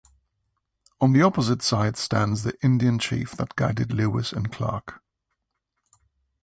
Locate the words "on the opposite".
0.99-1.61